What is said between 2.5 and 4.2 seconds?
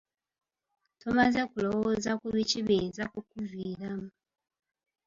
biyinza kukuviiramu.